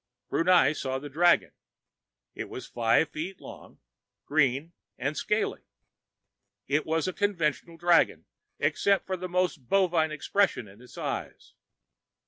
[0.31, 1.51] Brunei saw the dragon.
[2.33, 3.79] It was five feet long,
[4.25, 5.61] green and scaly.
[6.67, 8.25] It was a conventional dragon,
[8.57, 11.53] except for the most bovine expression in its eyes....